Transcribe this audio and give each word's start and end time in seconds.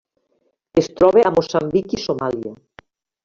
Es 0.81 0.87
troba 1.01 1.21
a 1.29 1.33
Moçambic 1.37 1.95
i 1.97 2.01
Somàlia. 2.07 2.57